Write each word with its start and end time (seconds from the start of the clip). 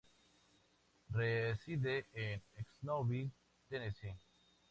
Reside 1.11 2.07
en 2.15 2.41
Knoxville, 2.81 3.29
Tennessee. 3.69 4.15